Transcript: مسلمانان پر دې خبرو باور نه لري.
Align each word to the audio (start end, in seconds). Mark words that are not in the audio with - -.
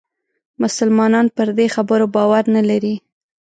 مسلمانان 0.61 1.27
پر 1.35 1.47
دې 1.57 1.67
خبرو 1.75 2.05
باور 2.15 2.43
نه 2.55 2.61
لري. 2.69 2.95